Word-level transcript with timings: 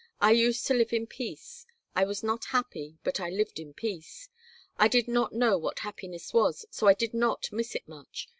I 0.19 0.31
used 0.31 0.65
to 0.65 0.73
live 0.73 0.93
in 0.93 1.05
peace. 1.05 1.67
I 1.95 2.05
was 2.05 2.23
not 2.23 2.45
happy, 2.45 2.97
but 3.03 3.19
I 3.19 3.29
lived 3.29 3.59
in 3.59 3.75
peace. 3.75 4.29
I 4.79 4.87
did 4.87 5.07
not 5.07 5.31
know 5.31 5.59
what 5.59 5.77
happiness 5.77 6.33
was, 6.33 6.65
so 6.71 6.87
I 6.87 6.95
did 6.95 7.13
not 7.13 7.51
miss 7.51 7.75
it 7.75 7.87
much. 7.87 8.27